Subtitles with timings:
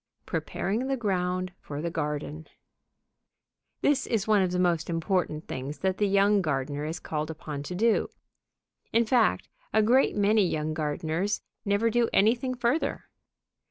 [0.25, 2.47] Preparing the Ground for the Garden
[3.81, 7.61] This is one of the most important things that the young gardener is called upon
[7.61, 8.09] to do.
[8.91, 13.05] In fact, a great many young gardeners never do anything further.